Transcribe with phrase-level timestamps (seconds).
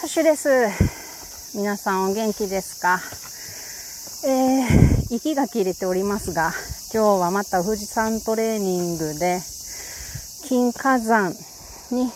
[0.00, 0.48] ハッシュです。
[1.58, 3.02] 皆さんお元気ですか？
[4.26, 6.52] えー、息が切れておりますが、
[6.90, 9.40] 今日はまた富士山トレーニングで、
[10.48, 11.34] 金火山
[11.90, 12.10] に行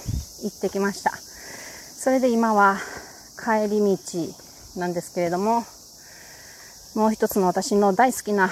[0.48, 1.10] ってきました。
[1.10, 2.78] それで今は
[3.38, 3.98] 帰り道
[4.80, 5.62] なんですけれども、
[6.94, 8.48] もう一つの私の大好きな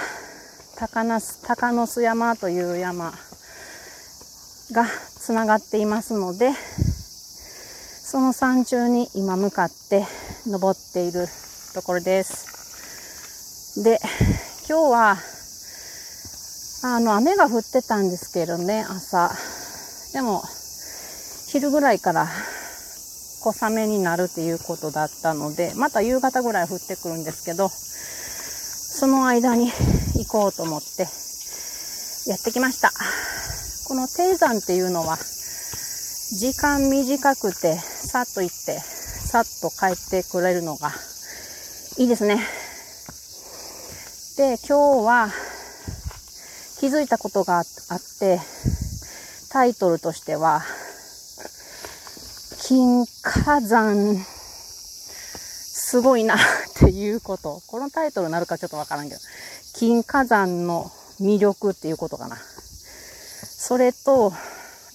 [0.77, 3.11] 高那高野須山という山
[4.73, 6.51] がつながっていますので、
[8.13, 10.05] その山中に今向かって
[10.45, 11.25] 登っている
[11.73, 13.83] ところです。
[13.83, 13.97] で、
[14.69, 15.17] 今日は、
[16.83, 19.31] あの、雨が降ってたんですけどね、朝。
[20.13, 20.43] でも、
[21.47, 22.27] 昼ぐらいから
[23.41, 29.71] 小雨になるっていうことだったので、また夕方ぐらい降ってくるんですけど、その間に
[30.13, 31.07] 行こうと思って
[32.29, 32.93] やってきました。
[33.87, 35.17] この低山っていうのは、
[36.31, 40.91] 時間短くて、さっと行って、さっと帰ってくれるのが
[41.97, 42.37] いいですね。
[44.37, 45.29] で、今日は
[46.79, 47.65] 気づいたことがあっ
[48.19, 48.39] て、
[49.49, 50.63] タイトルとしては、
[52.61, 56.37] 金火山、すごいなっ
[56.75, 57.61] ていうこと。
[57.67, 59.21] このタイトルになるかちょっとわからんけど、
[59.75, 62.37] 金火山の魅力っていうことかな。
[62.37, 64.33] それと、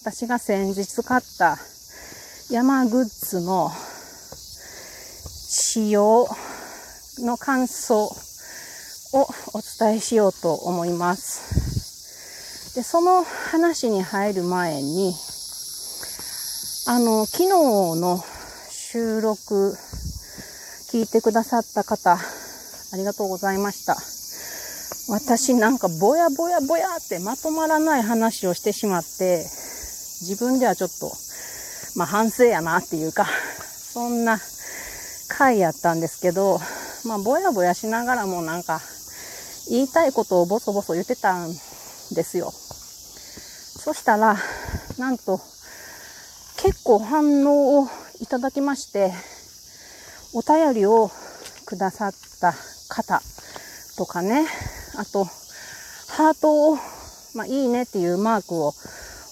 [0.01, 1.59] 私が先日買った
[2.51, 3.71] 山グッズの
[5.51, 6.29] 使用
[7.19, 8.09] の感想を
[9.13, 9.29] お
[9.79, 12.75] 伝えしようと思います。
[12.77, 15.15] で、その話に入る前に、
[16.87, 17.49] あの、昨日
[18.01, 18.25] の
[18.71, 19.77] 収録
[20.93, 23.97] 聞いてくださった方、ありがとうございました。
[25.13, 29.47] 私なんかぼやぼやぼやってまとまらない話をしてしまって、
[30.21, 31.13] 自分ではちょっと、
[31.97, 33.27] まあ反省やなっていうか、
[33.93, 34.41] そんな
[35.29, 36.61] 回やったんですけど、
[37.05, 38.81] まあぼやぼやしながらもなんか、
[39.69, 41.53] 言いたいことをボソボソ言ってたん
[42.13, 42.53] ですよ。
[42.53, 44.37] そしたら、
[44.99, 45.41] なんと、
[46.57, 47.89] 結構反応を
[48.21, 49.13] いただきまして、
[50.33, 51.11] お便りを
[51.65, 52.55] くださった
[52.89, 53.23] 方
[53.97, 54.47] とかね、
[54.97, 55.25] あと、
[56.09, 56.79] ハートを、
[57.35, 58.75] まあ、いいねっていうマークを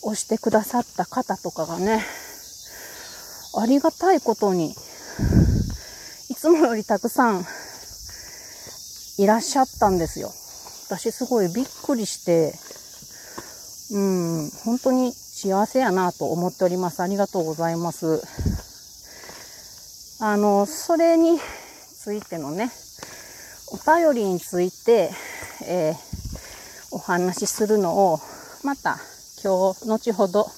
[0.02, 2.04] 押してくださった方とかがね、
[3.58, 4.74] ありがたいことに、
[6.28, 7.46] いつもよりたくさん
[9.18, 10.30] いらっしゃったんですよ。
[10.88, 12.52] 私すごいびっくりして、
[13.92, 17.02] うん、本当に幸せやなと思っております。
[17.02, 18.22] ありがとうございます。
[20.20, 21.38] あの、それに
[21.98, 22.70] ついてのね、
[23.68, 25.10] お便りについて、
[25.64, 25.96] えー、
[26.90, 28.20] お話しするのを、
[28.62, 28.98] また
[29.46, 30.50] 今日、後ほど、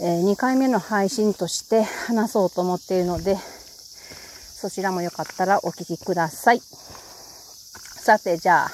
[0.00, 6.58] えー、2回目の配信として話そうと思っているので、そちらもよかったらお聞きください。
[6.58, 8.70] さて、じゃあ、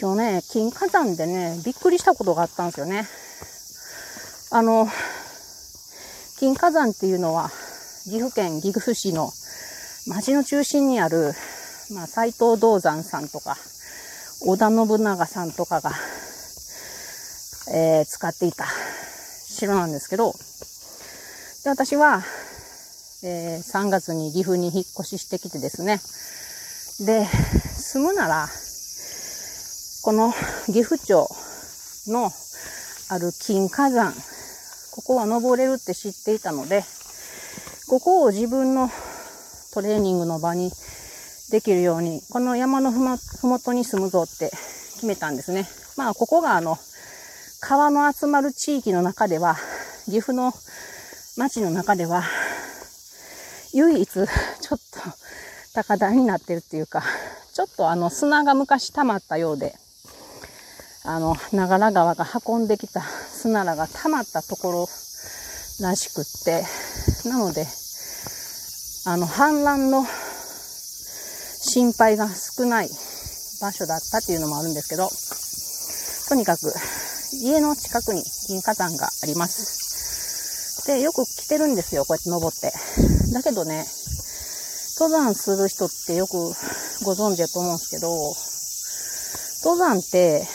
[0.00, 3.06] 今日ね、金火山でね、びっくりしたことがあったんですよね。
[4.52, 4.88] あの、
[6.38, 7.50] 金火山っていうのは、
[8.04, 9.30] 岐阜県岐阜市の
[10.06, 11.34] 町の中心にある、
[11.90, 13.58] まあ、斎藤道山さんとか、
[14.46, 15.92] 織田信長さんとかが、
[17.68, 18.66] えー、使っていた
[19.46, 20.32] 城なんですけど、
[21.64, 22.22] で私は、
[23.24, 26.00] えー、3月に岐阜に引っ越ししてきてですね、
[27.06, 28.48] で、住むなら、
[30.04, 30.32] この
[30.66, 31.28] 岐阜町
[32.08, 32.30] の
[33.08, 34.12] ある金火山、
[34.92, 36.84] ここは登れるって知っていたので、
[37.88, 38.90] ここを自分の
[39.72, 40.70] トレーニングの場に
[41.50, 42.98] できるように、この山のふ
[43.46, 44.50] もとに住むぞって
[44.94, 45.68] 決めたんですね。
[45.96, 46.78] まあ、ここがあの、
[47.64, 49.54] 川の集まる地域の中では、
[50.06, 50.52] 岐阜の
[51.36, 52.24] 町の中では、
[53.72, 54.26] 唯一、ちょっ
[54.66, 54.76] と
[55.72, 57.04] 高台になってるっていうか、
[57.54, 59.76] ちょっとあの砂が昔溜まったようで、
[61.04, 64.88] あの、長良川が運んできた砂らが溜まったところ
[65.80, 66.64] らしくって、
[67.28, 67.64] なので、
[69.06, 70.04] あの、氾濫の
[71.62, 72.88] 心配が少ない
[73.60, 75.08] 場所だったっていうのもあるんですけど、
[76.28, 76.72] とにかく
[77.34, 80.86] 家の近くに金火山があります。
[80.86, 82.72] で、よく来てるんですよ、こうやって登って。
[83.32, 83.86] だけどね、
[84.98, 86.32] 登山する人ってよく
[87.04, 88.34] ご存知だと思うんですけど、
[89.64, 90.46] 登山って、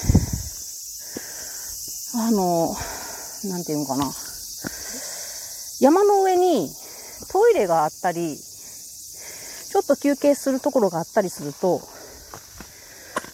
[2.15, 2.75] あの、
[3.45, 4.12] なんていうのかな。
[5.79, 6.71] 山の上に
[7.31, 11.81] トイレがあったり、ちょっと休憩するところがあったりすると、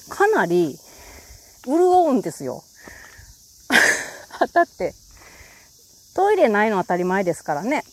[0.09, 0.77] かなり
[1.65, 2.63] 潤うんですよ。
[4.53, 4.93] だって、
[6.15, 7.83] トイレないの当たり前ですからね。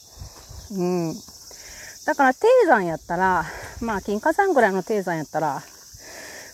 [0.72, 1.14] うん。
[2.06, 3.44] だから低山やったら、
[3.80, 5.62] まあ金華山ぐらいの低山やったら、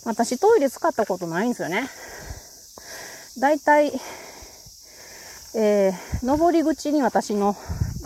[0.04, 1.88] 私トイレ使ったことないんですよね。
[3.40, 3.92] だいたい、
[5.56, 7.56] えー、登り口に私の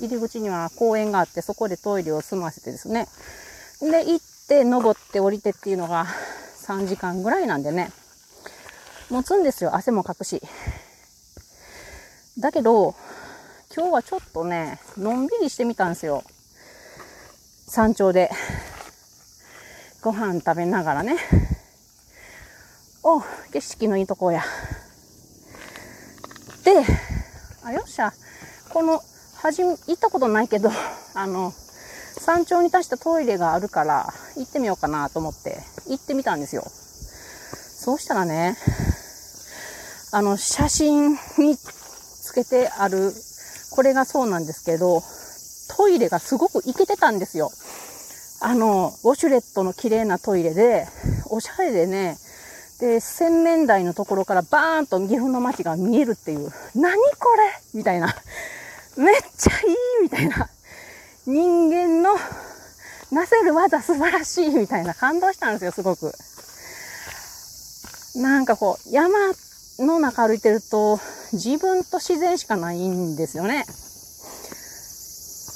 [0.00, 3.06] 入り口には公園があって、そこでトイレを済ませてですね。
[3.80, 6.06] で、行って、登って降りてっていうのが
[6.66, 7.92] 3時間ぐらいなんでね。
[9.10, 9.74] 持つんですよ。
[9.74, 10.40] 汗もかくし。
[12.40, 12.94] だけど、
[13.76, 16.24] 今日はちょっとね、のんびりしてみたんですよ。
[17.68, 18.30] 山頂で。
[20.00, 21.18] ご飯食べながらね。
[23.02, 23.20] お
[23.52, 24.42] 景色のいいとこや。
[26.64, 26.84] で、
[27.62, 28.12] あ、よっしゃ。
[28.70, 29.02] この、
[29.36, 30.70] はじめ、行ったことないけど、
[31.14, 31.52] あの、
[32.18, 36.64] 山頂に達したトイレがあるから、行ってみようかなと思って、行ってみたんですよ。
[36.66, 38.56] そうしたらね、
[40.12, 41.56] あの、写真に
[42.30, 43.12] つけてある、
[43.72, 45.02] これがそうなんですけど、
[45.76, 47.50] トイレがすごくイケてたんですよ。
[48.40, 50.86] あの、ウォシュレットの綺麗なトイレで、
[51.26, 52.16] おしゃれでね、
[52.78, 57.52] で、洗面台のところからバーンと岐阜の街が見えるっていう、何これ？
[57.74, 58.14] みたいな。
[58.96, 59.62] めっちゃい
[60.00, 60.48] いみたいな。
[61.26, 62.16] 人間の
[63.10, 66.12] なせる技素晴らしいみたいな感動したんですよ、すごく。
[68.16, 69.18] なんかこう、山
[69.80, 70.98] の中歩いてると、
[71.32, 73.64] 自分と自然しかないんですよね。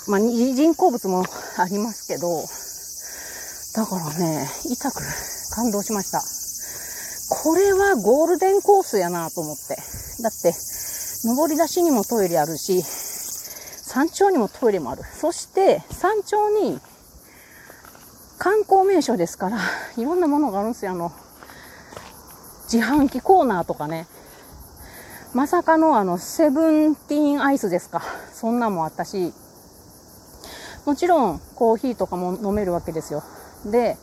[0.06, 1.24] まあ、人工物も
[1.56, 2.44] ありますけど、
[3.74, 5.02] だからね、痛く
[5.54, 6.22] 感動しました。
[7.42, 9.76] これはゴールデンコースやなと思って。
[10.22, 10.54] だって、
[11.24, 15.02] 登り出しにもトイレあるし、山頂にもトイレもある。
[15.18, 16.78] そして、山頂に
[18.38, 19.58] 観光名所ですから、
[19.96, 20.92] いろんなものがあるんですよ。
[20.92, 21.12] あの、
[22.70, 24.06] 自販機コーナーとかね。
[25.34, 28.02] まさかのあの、セブンティーンアイスですか。
[28.32, 29.32] そんなんもあったし、
[30.86, 33.25] もちろんコーヒーとかも飲めるわけですよ。
[33.66, 33.96] で、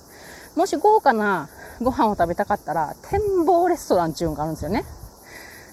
[0.57, 1.48] もし豪華な
[1.81, 4.83] ご飯を食べたかったら、展望レストランっていうのがあるんですよね。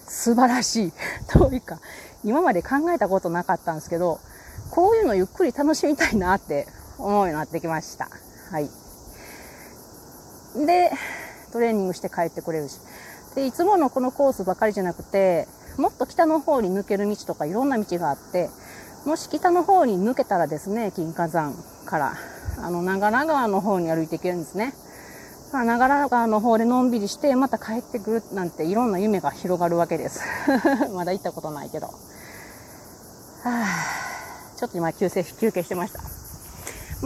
[0.06, 0.92] 素晴らしい。
[1.26, 1.80] というか、
[2.22, 4.20] 今まで考えたことなかったんですけど、
[4.70, 6.68] こういうのゆっくり楽しみたいなって
[6.98, 8.08] 思うようになってきました。
[8.52, 8.70] はい。
[10.54, 10.92] で、
[11.50, 12.78] トレーニングして帰ってこれるし。
[13.38, 15.46] で、いつものこのコースばかりじゃなくて、
[15.76, 18.50] もっと北の方に抜ける道とかいろんな道があって、
[19.06, 21.54] もし北の方に抜けたらですね、金華山
[21.86, 22.14] から、
[22.58, 24.74] あの、長良川の方に歩いていけるんですね。
[25.52, 30.20] ま、長良川の方でのんびりして、また帰ってくるなんていろんな夢が広がるわけです。
[30.92, 31.86] まだ行ったことないけど。
[31.86, 31.92] は
[33.44, 33.64] あ、
[34.56, 36.00] ちょっと今休憩、休憩してました。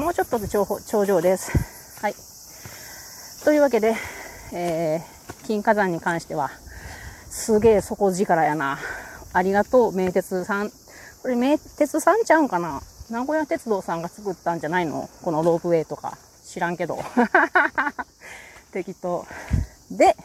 [0.01, 1.53] もうちょっとで頂上です。
[2.01, 2.15] はい。
[3.45, 3.95] というわけで、
[4.53, 5.12] えー、
[5.47, 6.51] 金華山に関しては、
[7.31, 8.79] すげえ底力やな。
[9.33, 10.71] ありがとう、名鉄さん。
[11.23, 12.81] これ名鉄さんちゃうんかな？
[13.11, 15.09] 名古屋鉄道さんが作ったんじゃないの？
[15.23, 16.17] このロープウェイとか。
[16.45, 16.99] 知らんけど。
[18.73, 19.27] 適当。
[19.91, 20.17] で、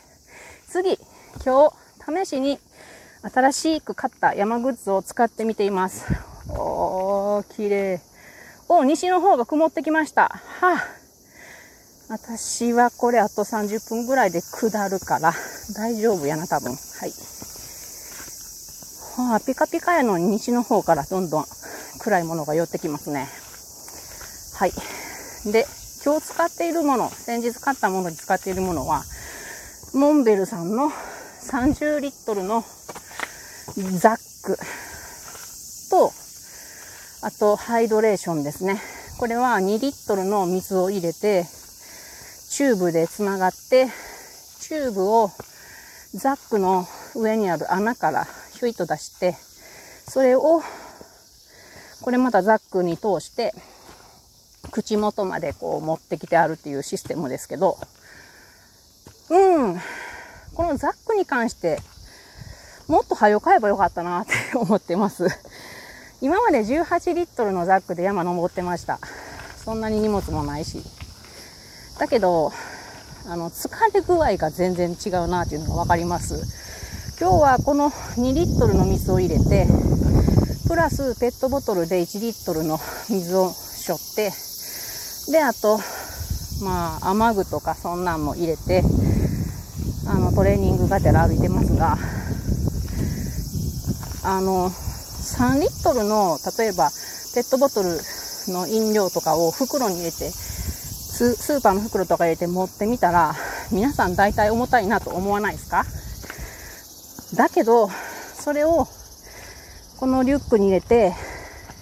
[0.69, 0.99] 次、
[1.45, 2.59] 今日、試しに
[3.21, 6.05] 新しく買った山グッズを使ってみています。
[6.49, 8.01] おー、綺麗。
[8.67, 10.41] お、西の方が曇ってきました。
[10.59, 10.85] はあ、
[12.09, 15.33] 私はこれあと30分ぐらいで下るから
[15.75, 16.71] 大丈夫やな、多分。
[16.71, 17.11] はい。
[19.17, 21.45] はあ、ピカピカやのに西の方からどんどん
[21.99, 23.27] 暗いものが寄ってきますね。
[24.53, 24.71] はい。
[25.51, 25.67] で、
[26.05, 29.03] 今日使っているもの、先日買ったものに使っているものは、
[29.93, 30.89] モンベルさんの
[31.41, 32.63] 30リットルの
[33.97, 34.57] ザック
[35.89, 36.13] と、
[37.21, 38.81] あとハイドレーションですね。
[39.17, 41.45] これは2リットルの水を入れて、
[42.49, 43.87] チューブで繋がって、
[44.59, 45.31] チューブを
[46.13, 46.85] ザックの
[47.15, 49.35] 上にある穴からひょいと出して、
[50.07, 50.61] それを、
[52.01, 53.53] これまたザックに通して、
[54.71, 57.77] 口元までこう持ってきてあるっていうシステムですけど、
[59.29, 59.79] うん。
[60.53, 61.79] このザックに関して、
[62.87, 65.27] もっと早買えばよかったなって 思ってます。
[66.21, 68.99] 今まで18リットルのザックで山登ってました。
[69.63, 70.83] そんなに荷物もないし。
[71.97, 72.51] だけど、
[73.27, 76.45] あの、疲れ具合が全然違うなっていうのがわかります。
[77.19, 79.67] 今日はこの2リットルの水を入れて、
[80.67, 84.31] プラスペットボトルで1リットルの水をしょって、
[85.31, 85.79] で、あと、
[86.63, 88.83] まあ、雨具とかそんなんも入れて、
[90.07, 91.97] あの、トレーニングがてら歩いてますが、
[94.23, 96.91] あの、3リットルの、例えば、
[97.33, 97.99] ペットボトル
[98.47, 100.31] の飲料とかを袋に入れて、
[101.17, 103.35] スーパーの袋とか入れて持ってみたら、
[103.71, 105.85] 皆さん大体重たいなと思わないですか？
[107.35, 107.89] だけど、
[108.39, 108.87] それを、
[109.97, 111.15] このリュックに入れて、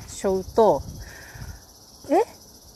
[0.07, 0.81] 背負うと、
[2.09, 2.15] え？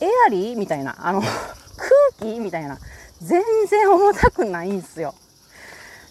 [0.04, 0.58] エアリー？
[0.58, 1.20] みたいな、あの、
[2.20, 2.38] 空気？
[2.40, 2.78] みたいな、
[3.22, 5.14] 全然重たくないんですよ。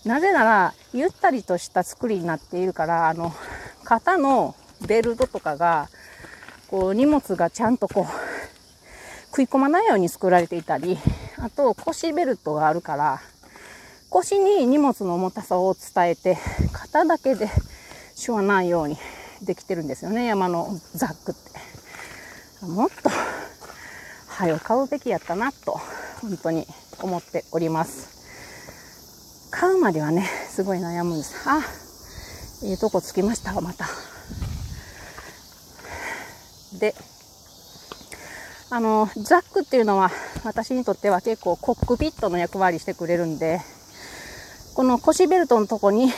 [0.06, 3.34] なぜなら、ゆったりとした作りになっているから、あの、
[3.84, 5.90] 肩のベルトとかが、
[6.70, 8.19] こう、荷物がちゃんとこう、
[9.32, 10.98] 食い込まないように作られていたり、
[11.38, 13.22] あと腰ベルトがあるから、
[14.10, 16.38] 腰に荷物の重たさを伝えて、
[16.74, 17.48] 肩だけで
[18.16, 18.98] しわないように
[19.42, 22.66] できてるんですよね、山のザックって。
[22.66, 23.10] もっと、
[24.28, 25.80] 早を買うべきやったなと、
[26.22, 26.68] 本当に
[27.02, 28.20] 思っております。
[29.52, 31.36] 買うまではね、すごい悩むんです。
[31.46, 31.62] あ、
[32.64, 33.86] いいとこつきました、また。
[36.80, 36.96] で、
[38.72, 40.12] あの、ザックっていうのは
[40.44, 43.62] 私にとっては結構コックピットの役割してくれるんで、
[44.76, 46.12] この腰ベルトのとこに、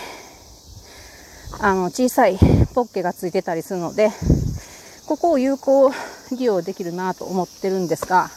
[1.61, 2.37] あの、小さい
[2.73, 4.11] ポッケがついてたりするので、
[5.07, 5.91] ここを有効
[6.31, 8.29] 利用できるなと思ってるんですが、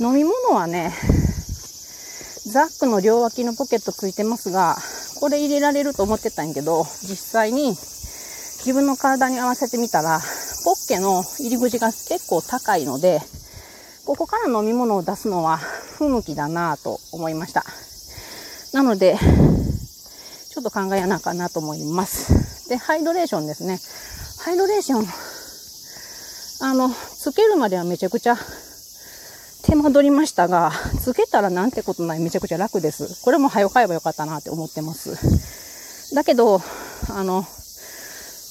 [0.00, 0.92] 飲み物はね、
[2.46, 4.76] ザックの両脇のポケットついてますが、
[5.20, 10.20] これ入れられると思ってたんやけど、実際に自分の体に合わせてみたら、
[10.64, 13.20] ポッケの入り口が結構高いので、
[14.06, 17.64] ここから飲み物を出すのは不向きだなぁと思いました。
[18.72, 19.18] なので、
[20.50, 22.68] ちょっと考えやなかなと思います。
[22.68, 23.78] で、ハイドレーションですね。
[24.38, 25.06] ハイドレーション、
[26.66, 28.36] あの、つけるまではめちゃくちゃ
[29.64, 33.22] 手間取りましたが、つけたらなんてことないめちゃくちゃ楽です。
[33.22, 36.14] これも早買えばよかったなって思ってます。
[36.14, 36.62] だけど、
[37.10, 37.46] あの、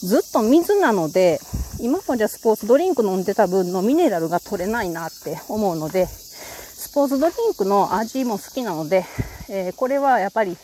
[0.04, 1.40] ずっと水なので、
[1.80, 9.06] 今まではスポーツドリンク飲んでた分のミネラルが取れないなって思うので、スポーツドリンクの味も好きなので、
[9.50, 10.58] えー、これはやっぱり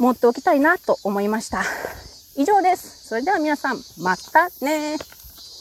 [0.00, 1.62] 持っておきたいなと思いました。
[2.34, 3.06] 以上です。
[3.06, 4.96] それでは皆さん、またね